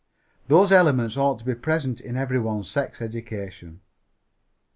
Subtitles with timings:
[0.47, 3.81] Those elements ought to be present in everybody's sex education.